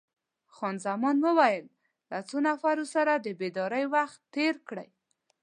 [0.55, 1.65] خان زمان وویل:
[2.11, 4.89] له څو نفرو سره د بېدارۍ وخت تیر کړی؟